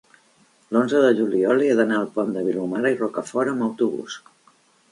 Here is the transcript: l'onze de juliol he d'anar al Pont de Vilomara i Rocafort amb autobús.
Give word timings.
l'onze 0.77 1.01
de 1.03 1.11
juliol 1.19 1.61
he 1.67 1.75
d'anar 1.81 1.99
al 1.99 2.09
Pont 2.15 2.33
de 2.37 2.45
Vilomara 2.49 2.93
i 2.95 2.99
Rocafort 3.03 3.55
amb 3.55 3.67
autobús. 3.67 4.21